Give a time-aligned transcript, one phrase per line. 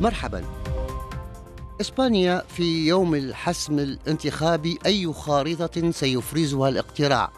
[0.00, 0.44] مرحبا.
[1.80, 7.32] إسبانيا في يوم الحسم الانتخابي أي خارطة سيفرزها الاقتراع؟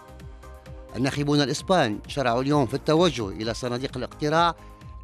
[0.97, 4.55] الناخبون الإسبان شرعوا اليوم في التوجه إلى صناديق الاقتراع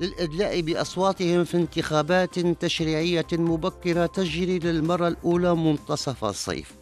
[0.01, 6.73] للإدلاء بأصواتهم في انتخابات تشريعية مبكرة تجري للمرة الأولى منتصف الصيف.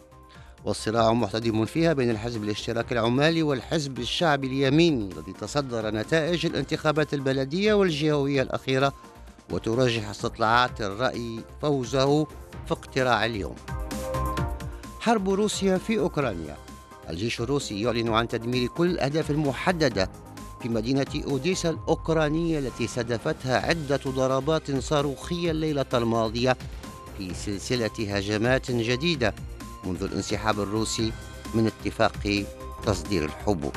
[0.65, 7.73] والصراع محتدم فيها بين الحزب الاشتراكي العمالي والحزب الشعبي اليميني الذي تصدر نتائج الانتخابات البلدية
[7.73, 8.93] والجهوية الأخيرة
[9.51, 13.55] وترجح استطلاعات الرأي فوزه في اقتراع اليوم
[14.99, 16.57] حرب روسيا في أوكرانيا
[17.09, 20.09] الجيش الروسي يعلن عن تدمير كل الأهداف المحددة
[20.61, 26.57] في مدينة أوديسا الأوكرانية التي استهدفتها عدة ضربات صاروخية الليلة الماضية
[27.17, 29.33] في سلسلة هجمات جديدة
[29.83, 31.11] منذ الانسحاب الروسي
[31.53, 32.45] من اتفاق
[32.85, 33.75] تصدير الحبوب.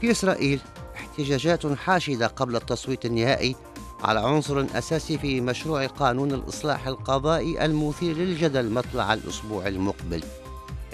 [0.00, 0.60] في إسرائيل
[0.96, 3.56] احتجاجات حاشدة قبل التصويت النهائي
[4.04, 10.22] على عنصر أساسي في مشروع قانون الإصلاح القضائي المثير للجدل مطلع الأسبوع المقبل.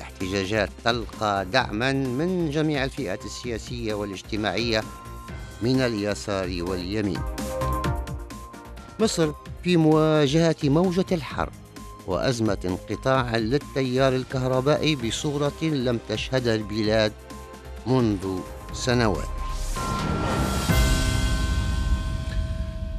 [0.00, 4.82] احتجاجات تلقى دعما من جميع الفئات السياسية والاجتماعية
[5.62, 7.20] من اليسار واليمين.
[9.00, 9.32] مصر
[9.62, 11.50] في مواجهة موجة الحر
[12.06, 17.12] وأزمة انقطاع للتيار الكهربائي بصورة لم تشهدها البلاد
[17.86, 18.38] منذ
[18.72, 19.43] سنوات.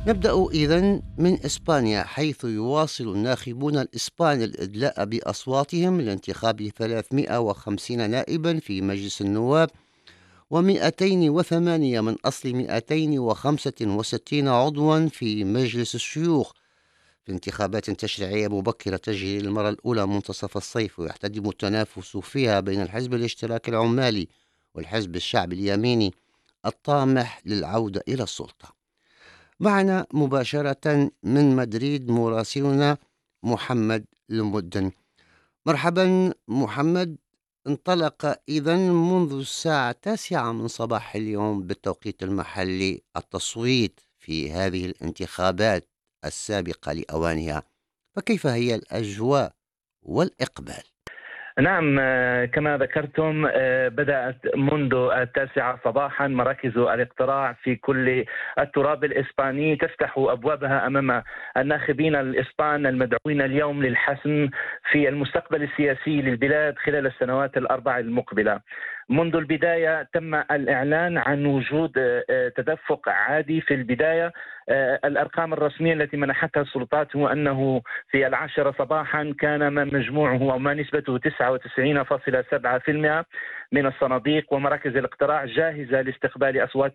[0.08, 9.22] نبدأ إذن من إسبانيا حيث يواصل الناخبون الإسبان الإدلاء بأصواتهم لانتخاب 350 نائبا في مجلس
[9.22, 9.70] النواب
[10.54, 16.52] و208 من أصل 265 عضوا في مجلس الشيوخ.
[17.24, 23.72] في انتخابات تشريعية مبكرة تجري للمرة الأولى منتصف الصيف ويحتدم التنافس فيها بين الحزب الاشتراكي
[23.72, 24.28] العمالي
[24.76, 26.14] والحزب الشعبي اليميني
[26.66, 28.75] الطامح للعودة إلى السلطة.
[29.60, 32.98] معنا مباشرة من مدريد مراسلنا
[33.44, 34.92] محمد المدن
[35.66, 37.18] مرحبا محمد
[37.68, 45.90] انطلق إذا منذ الساعة التاسعة من صباح اليوم بالتوقيت المحلي التصويت في هذه الانتخابات
[46.26, 47.64] السابقة لأوانها
[48.16, 49.56] فكيف هي الأجواء
[50.02, 50.84] والإقبال؟
[51.60, 58.26] نعم آه، كما ذكرتم آه، بدأت منذ التاسعة صباحا مراكز الاقتراع في كل
[58.60, 61.24] التراب الإسباني تفتح أبوابها أمام
[61.58, 64.50] الناخبين الإسبان المدعوين اليوم للحسم
[64.92, 68.60] في المستقبل السياسي للبلاد خلال السنوات الأربع المقبلة.
[69.10, 74.34] منذ البداية تم الإعلان عن وجود آه، تدفق عادي في البداية
[74.70, 77.82] الأرقام الرسمية التي منحتها السلطات هو أنه
[78.12, 83.26] في العاشرة صباحا كان ما مجموعه أو ما نسبته 99.7%
[83.72, 86.94] من الصناديق ومراكز الاقتراع جاهزة لاستقبال أصوات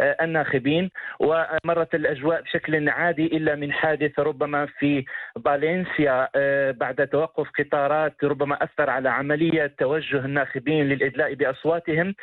[0.00, 0.90] آه، الناخبين.
[1.20, 5.04] ومرت الأجواء بشكل عادي إلا من حادث ربما في
[5.44, 12.14] فالنسيا آه، بعد توقف قطارات ربما أثر على عملية توجه الناخبين للإدلاء بأصواتهم.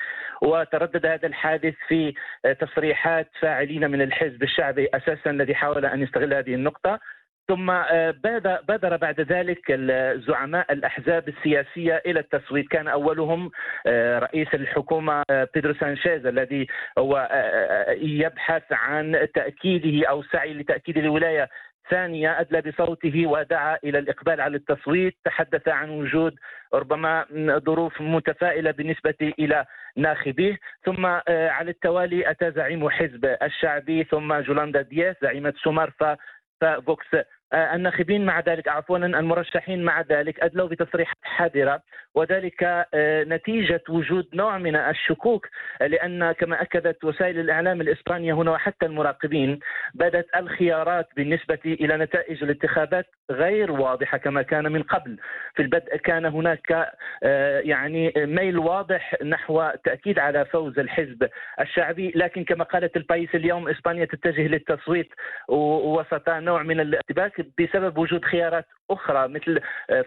[0.42, 2.14] وتردد هذا الحادث في
[2.60, 7.00] تصريحات فاعلين من الحزب الشعبي أساسا الذي حاول أن يستغل هذه النقطة.
[7.48, 8.12] ثم آه،
[8.68, 9.72] بادر بعد ذلك
[10.28, 12.68] زعماء الأحزاب السياسية إلى التصويت.
[12.68, 13.52] كان أولهم
[13.88, 17.30] آه، رئيس الحكومة آه، بيدرو سانشيز الذي هو
[17.98, 21.50] يبحث عن تأكيده أو سعي لتأكيد الولاية
[21.90, 25.16] ثانية أدلى بصوته ودعا إلى الإقبال على التصويت.
[25.26, 26.36] تحدث عن وجود
[26.74, 27.26] ربما
[27.66, 29.66] ظروف متفائلة بالنسبة إلى
[29.98, 35.94] ناخبيه ثم على التوالي أتى زعيم حزب الشعبي ثم يولاندا دياس زعيمة سومار
[36.62, 37.16] فوكس
[37.54, 41.82] آه، الناخبين مع ذلك عفوا المرشحين مع ذلك أدلوا بتصريحات حذرة
[42.16, 45.48] وذلك آه، نتيجة وجود نوع من الشكوك
[45.82, 49.60] لأن كما أكدت وسائل الإعلام الإسبانية هنا وحتى المراقبين
[49.94, 55.18] بذات الخيارات بالنسبة إلى نتائج الانتخابات غير واضحة كما كان من قبل.
[55.56, 56.92] في البدء كان هناك
[57.24, 61.30] آه، يعني ميل واضح نحو تأكيد على فوز الحزب
[61.60, 62.12] الشعبي.
[62.16, 65.10] لكن كما قالت البايس اليوم إسبانيا تتجه للتصويت
[65.48, 69.60] وسط نوع من الارتباك بسبب وجود خيارات أخرى مثل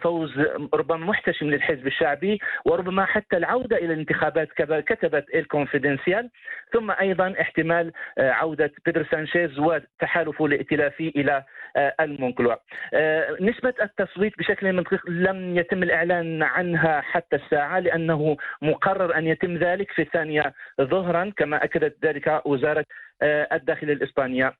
[0.03, 0.39] فوز
[0.75, 6.31] ربما محتشم للحزب الشعبي وربما حتى العودة إلى الانتخابات كما كتبت الكونفيدنسيال
[6.73, 11.45] ثم أيضا احتمال عودة بيدر سانشيز وتحالفه الائتلافي إلى
[11.77, 12.55] المونكلوا.
[13.41, 20.03] نسبة التصويت بشكل لم يتم الإعلان عنها حتى الساعة لأنه مقرر أن يتم ذلك في
[20.03, 22.85] الثانية ظهرا كما أكدت ذلك وزارة
[23.53, 24.53] الداخليه الإسبانية.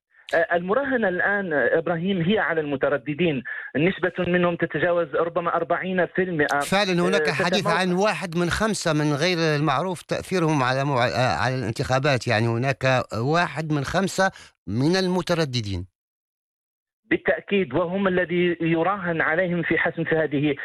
[0.53, 3.43] المراهنة الآن إبراهيم هي على المترددين.
[3.77, 10.03] نسبة منهم تتجاوز ربما 40% فعلا هناك حديث عن واحد من خمسة من غير المعروف
[10.03, 11.01] تأثيرهم على مع...
[11.43, 12.27] على الانتخابات.
[12.29, 14.31] يعني هناك واحد من خمسة
[14.67, 15.94] من المترددين.
[17.15, 20.57] بالتأكيد وهم الذي يراهن عليهم في حسم هذه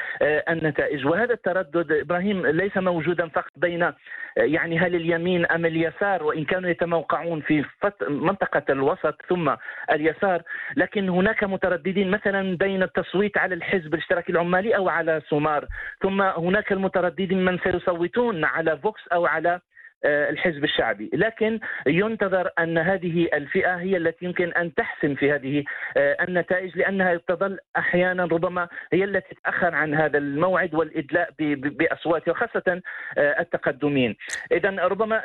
[0.49, 1.05] النتائج.
[1.05, 3.91] وهذا التردد إبراهيم ليس موجودا فقط بين
[4.37, 7.65] يعني هل اليمين أم اليسار وإن كانوا يتموقعون في
[8.09, 9.55] منطقة الوسط ثم
[9.91, 10.41] اليسار
[10.75, 15.65] لكن هناك مترددين مثلا بين التصويت على الحزب الاشتراكي العمالي أو على سومار
[16.01, 19.61] ثم هناك المترددين من سيصوتون على فوكس أو على آه،
[20.05, 21.09] الحزب الشعبي.
[21.13, 25.63] لكن ينتظر أن هذه الفئة هي التي يمكن أن تحسم في هذه
[25.97, 32.81] آه، النتائج لأنها تظل أحيانا ربما هي التي تتأخر عن هذا الموعد والإدلاء بأصواتها وخاصة
[33.17, 34.15] آه، التقدمين.
[34.51, 35.21] إذا ربما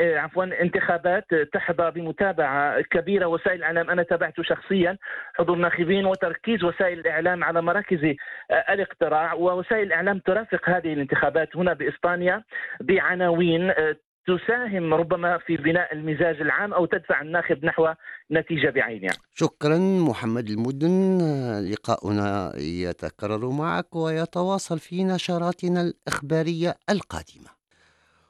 [0.00, 4.96] عفوا انتخابات تحظى بمتابعة كبيرة وسائل الإعلام أنا تابعت شخصيا
[5.34, 8.14] حضور ناخبين وتركيز وسائل الإعلام على مراكز
[8.70, 12.42] الاقتراع ووسائل الإعلام ترافق هذه الانتخابات هنا بإسبانيا
[12.80, 13.72] بعناوين
[14.26, 17.88] تساهم ربما في بناء المزاج العام أو تدفع الناخب نحو
[18.30, 19.14] نتيجة بعينها.
[19.34, 21.18] شكرا محمد المدن
[21.70, 27.50] لقاؤنا يتكرر معك ويتواصل في نشراتنا الإخبارية القادمة.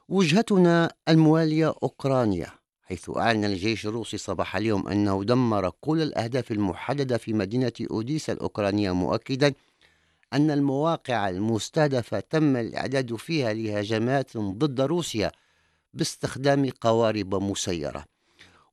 [0.09, 2.47] وجهتنا الموالية أوكرانيا
[2.83, 8.91] حيث أعلن الجيش الروسي صباح اليوم أنه دمر كل الأهداف المحددة في مدينة أوديسا الأوكرانية
[8.91, 9.53] مؤكدا
[10.33, 15.31] أن المواقع المستهدفة تم الإعداد فيها لهجمات ضد روسيا
[15.93, 18.05] باستخدام قوارب مسيرة.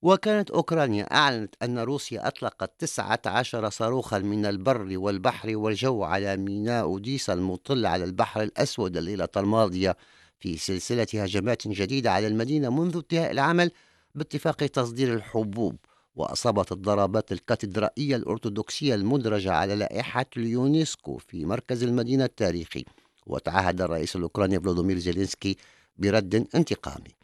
[0.03, 7.33] وكانت أوكرانيا أعلنت أن روسيا أطلقت 19 صاروخا من البر والبحر والجو على ميناء أوديسا
[7.33, 9.97] المطل على البحر الأسود الليلة الماضية
[10.41, 13.71] في سلسلة هجمات جديدة على المدينة منذ انتهاء العمل
[14.15, 15.77] باتفاق تصدير الحبوب.
[16.17, 22.85] وأصابت الضربات الكاتدرائية الأرثوذكسية المدرجة على لائحة اليونسكو في مركز المدينة التاريخي.
[23.27, 25.57] وتعهد الرئيس الأوكراني فلوديمير زيلينسكي
[25.99, 27.17] برد انتقامي.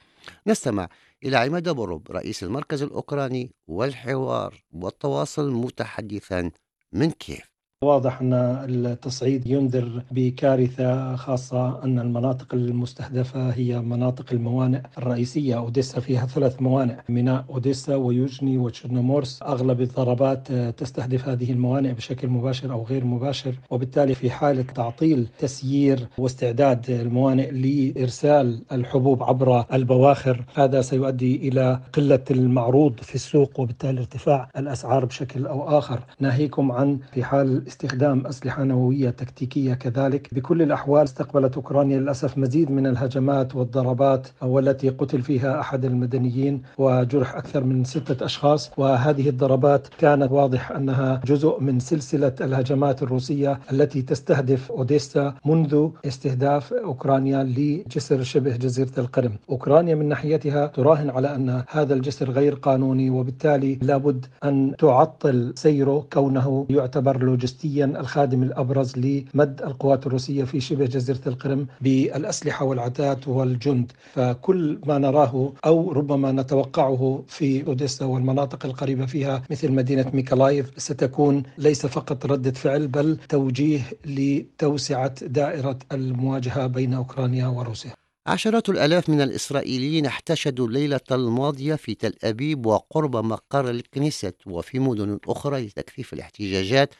[0.46, 0.88] نستمع
[1.24, 6.50] إلى عماد بروب رئيس المركز الأوكراني والحوار والتواصل متحدثا
[6.92, 7.53] من كييف
[7.84, 15.58] واضح أن التصعيد ينذر بكارثة خاصة أن المناطق المستهدفة هي مناطق الموانئ الرئيسية.
[15.58, 22.72] أوديسا فيها ثلاث موانئ ميناء أوديسا ويوجني وتشيرنومورسك أغلب الضربات تستهدف هذه الموانئ بشكل مباشر
[22.72, 30.44] أو غير مباشر وبالتالي في حالة تعطيل تسيير واستعداد الموانئ لإرسال الحبوب عبر البواخر.
[30.54, 36.00] هذا سيؤدي إلى قلة المعروض في السوق وبالتالي ارتفاع الأسعار بشكل أو آخر.
[36.20, 40.34] ناهيكم عن في حال استخدام أسلحة نووية تكتيكية كذلك.
[40.34, 47.34] بكل الأحوال استقبلت أوكرانيا للأسف مزيد من الهجمات والضربات والتي قتل فيها أحد المدنيين وجرح
[47.36, 48.70] أكثر من ستة أشخاص.
[48.76, 56.72] وهذه الضربات كانت واضح أنها جزء من سلسلة الهجمات الروسية التي تستهدف أوديسا منذ استهداف
[56.72, 59.32] أوكرانيا لجسر شبه جزيرة القرم.
[59.50, 66.06] أوكرانيا من ناحيتها تراهن على أن هذا الجسر غير قانوني وبالتالي لابد أن تعطل سيره
[66.12, 73.28] كونه يعتبر لوجستي لوجستيا الخادم الأبرز لمد القوات الروسية في شبه جزيرة القرم بالأسلحة والعتاد
[73.28, 80.70] والجند، فكل ما نراه أو ربما نتوقعه في أوديسا والمناطق القريبة فيها مثل مدينة ميكالايف
[80.76, 87.94] ستكون ليس فقط ردة فعل بل توجيه لتوسعة دائرة المواجهة بين أوكرانيا وروسيا.
[88.26, 95.18] عشرات الآلاف من الإسرائيليين احتشدوا الليلة الماضية في تل أبيب وقرب مقر الكنيست وفي مدن
[95.28, 96.94] أخرى لتكثيف الاحتجاجات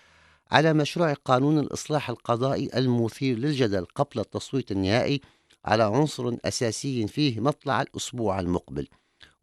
[0.54, 5.20] على مشروع قانون الإصلاح القضائي المثير للجدل قبل التصويت النهائي
[5.64, 8.88] على عنصر أساسي فيه مطلع الأسبوع المقبل.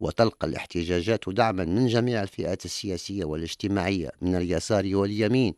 [0.00, 5.54] وتلقى الاحتجاجات دعما من جميع الفئات السياسية والاجتماعية من اليسار واليمين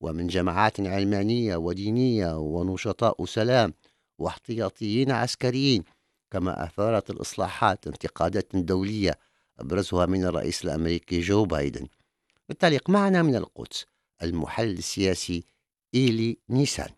[0.00, 3.74] ومن جماعات علمانية ودينية ونشطاء سلام
[4.18, 5.84] واحتياطيين عسكريين.
[6.30, 9.18] كما أثارت الإصلاحات انتقادات دولية
[9.58, 11.86] أبرزها من الرئيس الأمريكي جو بايدن.
[12.50, 13.86] التعليق معنا من القدس
[14.22, 15.44] المحلل السياسي
[15.94, 16.88] إيلي نيسان.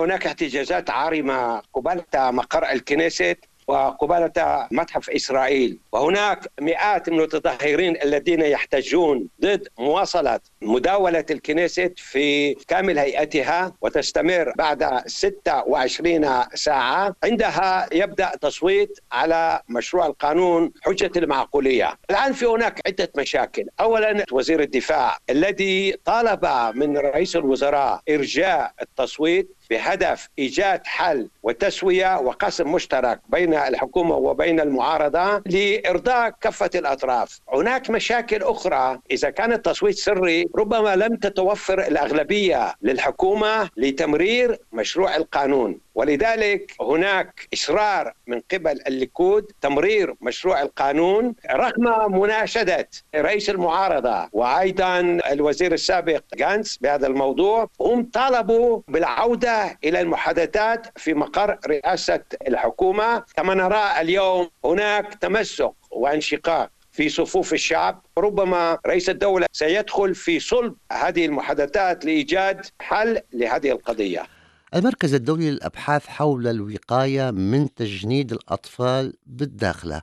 [0.00, 3.38] هناك احتجاجات عارمة قبالة مقر الكنيست
[3.70, 5.78] وقبالة متحف إسرائيل.
[5.92, 15.02] وهناك مئات من المتظاهرين الذين يحتجون ضد مواصلة مداولة الكنيست في كامل هيئتها وتستمر بعد
[15.06, 17.14] 26 ساعة.
[17.24, 21.98] عندها يبدأ تصويت على مشروع القانون حجة المعقولية.
[22.10, 23.66] الآن في هناك عدة مشاكل.
[23.80, 32.72] أولا وزير الدفاع الذي طالب من رئيس الوزراء إرجاء التصويت بهدف إيجاد حل وتسوية وقسم
[32.72, 37.40] مشترك بين الحكومة وبين المعارضة لإرضاء كافة الأطراف.
[37.52, 45.78] هناك مشاكل أخرى إذا كان التصويت سري ربما لم تتوفر الأغلبية للحكومة لتمرير مشروع القانون.
[45.94, 55.72] ولذلك هناك اصرار من قبل الليكود تمرير مشروع القانون رغم مناشدة رئيس المعارضة وأيضا الوزير
[55.72, 63.24] السابق جانس بهذا الموضوع هم طالبوا بالعودة إلى المحادثات في مقر رئاسة الحكومة.
[63.36, 68.02] كما نرى اليوم هناك تمسك وانشقاق في صفوف الشعب.
[68.18, 74.39] ربما رئيس الدولة سيدخل في صلب هذه المحادثات لإيجاد حل لهذه القضية.
[74.74, 80.02] المركز الدولي للأبحاث حول الوقاية من تجنيد الأطفال بالداخلة.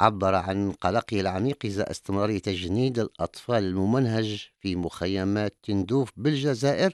[0.00, 6.92] عبر عن قلقه العميق إزاء استمرار تجنيد الأطفال الممنهج في مخيمات تندوف بالجزائر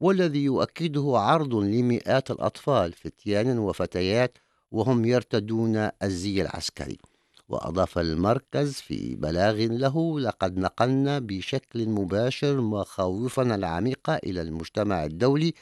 [0.00, 4.38] والذي يؤكده عرض لمئات الأطفال فتيان وفتيات
[4.70, 6.98] وهم يرتدون الزي العسكري.
[7.48, 15.54] وأضاف المركز في بلاغ له لقد نقلنا بشكل مباشر مخاوفنا العميقة إلى المجتمع الدولي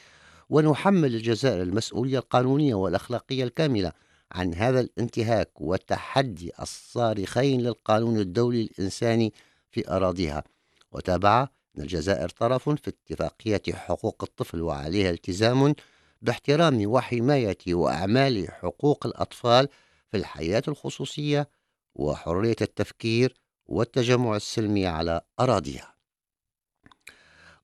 [0.51, 3.93] ونحمل الجزائر المسؤولية القانونية والأخلاقية الكاملة
[4.33, 9.33] عن هذا الانتهاك والتحدي الصارخين للقانون الدولي الإنساني
[9.71, 10.45] في أراضيها.
[10.93, 15.75] وتابع أن الجزائر طرف في اتفاقية حقوق الطفل وعليها التزام
[16.23, 19.69] باحترام وحماية وأعمال حقوق الأطفال
[20.11, 21.49] في الحياة الخصوصية
[21.95, 23.35] وحرية التفكير
[23.67, 26.00] والتجمع السلمي على أراضيها.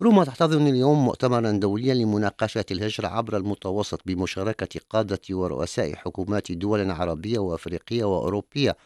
[0.02, 7.38] روما تحتضن اليوم مؤتمرا دوليا لمناقشة الهجرة عبر المتوسط بمشاركة قادة ورؤساء حكومات دول عربية
[7.38, 8.76] وأفريقية وأوروبية.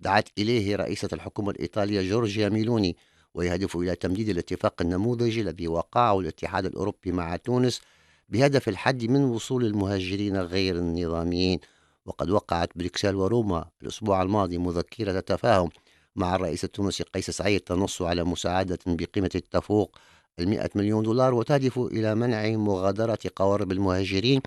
[0.00, 2.96] دعت إليه رئيسة الحكومة الإيطالية جورجيا ميلوني
[3.34, 7.80] ويهدف إلى تمديد الاتفاق النموذجي الذي وقعه الاتحاد الأوروبي مع تونس
[8.28, 11.60] بهدف الحد من وصول المهاجرين غير النظاميين.
[12.06, 15.70] وقد وقعت بريكسل وروما الأسبوع الماضي مذكرة تفاهم
[16.16, 19.98] مع الرئيس التونسي قيس سعيد تنص على مساعدة بقيمة تفوق
[20.38, 24.40] المئة مليون دولار وتهدف إلى منع مغادرة قوارب المهاجرين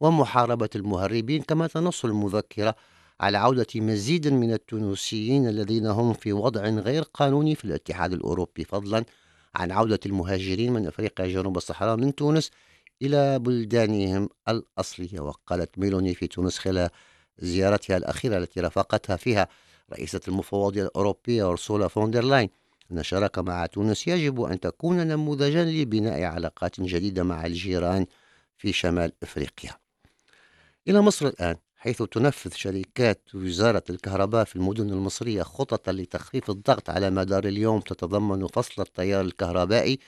[0.00, 2.74] ومحاربة المهربين كما تنص المذكرة
[3.20, 9.04] على عودة مزيد من التونسيين الذين هم في وضع غير قانوني في الاتحاد الأوروبي فضلا
[9.54, 12.50] عن عودة المهاجرين من أفريقيا جنوب الصحراء من تونس
[13.02, 15.20] إلى بلدانهم الأصلية.
[15.20, 16.90] وقالت ميلوني في تونس خلال
[17.38, 19.48] زيارتها الأخيرة التي رافقتها فيها
[19.92, 22.59] رئيسة المفوضية الأوروبية أورسولا فون دير لاين أن
[22.98, 28.06] الشراكة مع تونس يجب أن تكون نموذجا لبناء علاقات جديدة مع الجيران
[28.58, 29.70] في شمال إفريقيا.
[30.88, 37.10] إلى مصر الآن حيث تنفذ شركات وزارة الكهرباء في المدن المصرية خططا لتخفيف الضغط على
[37.10, 39.98] مدار اليوم تتضمن فصل التيار الكهربائي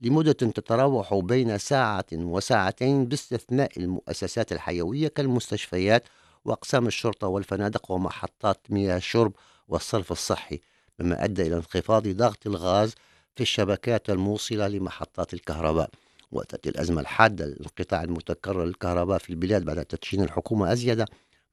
[0.00, 6.04] لمدة تتراوح بين ساعة وساعتين باستثناء المؤسسات الحيوية كالمستشفيات
[6.44, 9.32] وأقسام الشرطة والفنادق ومحطات مياه الشرب
[9.68, 10.60] والصرف الصحي.
[10.98, 12.94] مما أدى إلى انخفاض ضغط الغاز
[13.36, 15.90] في الشبكات الموصلة لمحطات الكهرباء.
[16.32, 21.04] وتأتي الأزمة الحادة للانقطاع المتكرر للكهرباء في البلاد بعد تدشين الحكومة أزيد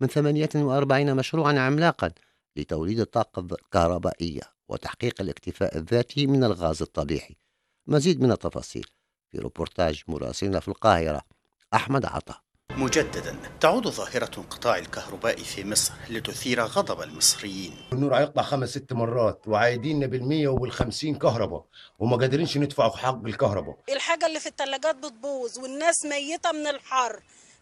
[0.01, 2.11] من 48 مشروعا عملاقا
[2.55, 7.35] لتوليد الطاقة الكهربائية وتحقيق الاكتفاء الذاتي من الغاز الطبيعي.
[7.87, 8.85] مزيد من التفاصيل
[9.31, 11.21] في روبورتاج مراسلنا في القاهرة
[11.73, 12.44] أحمد عطا.
[12.77, 13.35] مجددا.
[13.61, 17.73] تعود ظاهرة انقطاع الكهرباء في مصر لتثير غضب المصريين.
[17.93, 21.65] النور هيقطع خمس ست مرات وعايدين بالمية وبالخمسين كهرباء
[21.99, 23.77] وما قادرينش ندفعوا حق الكهرباء.
[23.89, 27.19] الحاجة اللي في التلاجات بتبوظ والناس ميتة من الحر.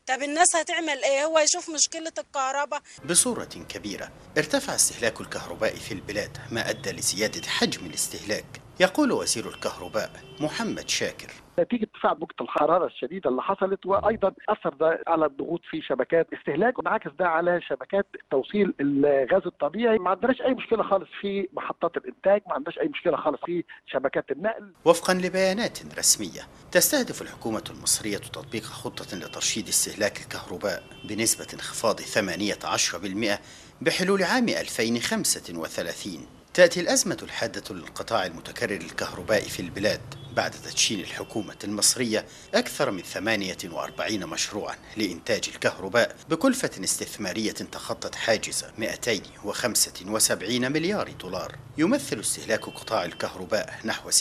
[0.07, 2.81] طب الناس هتعمل إيه؟ هو يشوف مشكلة الكهرباء.
[3.09, 8.45] بصورة كبيرة ارتفع استهلاك الكهرباء في البلاد ما أدى لزيادة حجم الاستهلاك.
[8.79, 11.31] يقول وزير الكهرباء محمد شاكر.
[11.59, 16.77] نتيجة ارتفاع درجه الحراره الشديده اللي حصلت وأيضا أثر ده على الضغوط في شبكات استهلاك
[16.79, 19.97] وانعكس ده على شبكات توصيل الغاز الطبيعي.
[19.97, 24.31] ما عندناش أي مشكلة خالص في محطات الإنتاج ما عندناش أي مشكلة خالص في شبكات
[24.31, 24.71] النقل.
[24.85, 33.39] وفقا لبيانات رسمية تستهدف الحكومة المصرية تطبيق خطة لترشيد استهلاك الكهرباء بنسبة انخفاض 18%
[33.81, 40.01] بحلول عام 2035 تأتي الأزمة الحادة للقطاع المتكرر الكهربائي في البلاد
[40.35, 50.71] بعد تدشين الحكومة المصرية أكثر من 48 مشروعا لإنتاج الكهرباء بكلفة استثمارية تخطت حاجز 275
[50.71, 51.55] مليار دولار.
[51.77, 54.13] يمثل استهلاك قطاع الكهرباء نحو 60%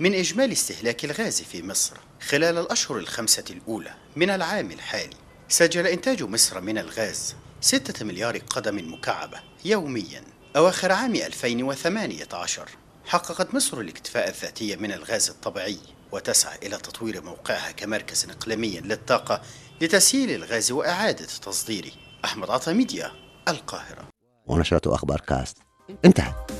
[0.00, 1.96] من إجمالي استهلاك الغاز في مصر.
[2.28, 5.16] خلال الأشهر الخمسة الأولى من العام الحالي
[5.48, 10.35] سجل إنتاج مصر من الغاز 6 مليار قدم مكعبة يوميا.
[10.56, 12.68] أواخر عام 2018
[13.06, 15.78] حققت مصر الاكتفاء الذاتي من الغاز الطبيعي
[16.12, 19.42] وتسعى إلى تطوير موقعها كمركز إقليمي للطاقة
[19.80, 21.90] لتسييل الغاز وإعادة تصديره.
[22.24, 23.10] أحمد عطا ميديا
[23.48, 24.08] القاهرة.
[24.46, 25.56] ونشرة أخبار كاست.
[26.04, 26.50] انتهت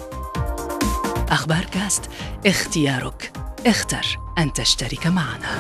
[1.29, 2.03] أخبار كاست
[2.47, 3.33] اختيارك.
[3.67, 5.57] اختر أن تشترك معنا.